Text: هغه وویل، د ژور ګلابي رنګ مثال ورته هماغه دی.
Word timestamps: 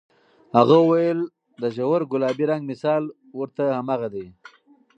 هغه 0.57 0.75
وویل، 0.81 1.19
د 1.61 1.63
ژور 1.75 2.01
ګلابي 2.11 2.45
رنګ 2.51 2.63
مثال 2.71 3.03
ورته 3.39 3.63
هماغه 3.77 4.07
دی. 4.15 4.27